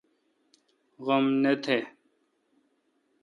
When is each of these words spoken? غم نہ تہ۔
غم 1.05 1.25
نہ 1.41 1.53
تہ۔ 1.63 1.77